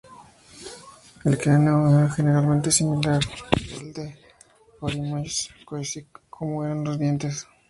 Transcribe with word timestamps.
El 1.25 1.37
cráneo 1.37 1.87
era 1.95 2.09
generalmente 2.09 2.71
similar 2.71 3.19
al 3.79 3.93
de 3.93 4.17
"Oryzomys 4.79 5.51
couesi", 5.63 6.07
como 6.27 6.65
eran 6.65 6.83
los 6.83 6.97
dientes. 6.97 7.45